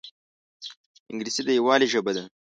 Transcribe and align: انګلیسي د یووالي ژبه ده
انګلیسي 1.11 1.41
د 1.45 1.49
یووالي 1.57 1.87
ژبه 1.93 2.11
ده 2.15 2.23